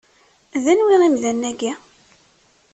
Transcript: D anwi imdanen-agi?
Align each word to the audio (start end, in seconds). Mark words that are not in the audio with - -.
D 0.63 0.65
anwi 0.71 0.95
imdanen-agi? 1.07 1.71